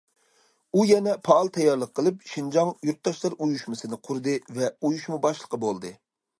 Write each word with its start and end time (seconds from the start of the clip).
ئۇ 0.77 0.85
يەنە 0.91 1.13
پائال 1.29 1.51
تەييارلىق 1.57 1.91
قىلىپ، 1.99 2.25
شىنجاڭ 2.31 2.73
يۇرتداشلار 2.89 3.37
ئۇيۇشمىسىنى 3.47 4.03
قۇردى 4.09 4.37
ۋە 4.59 4.73
ئۇيۇشما 4.75 5.25
باشلىقى 5.29 5.65
بولدى. 5.67 5.97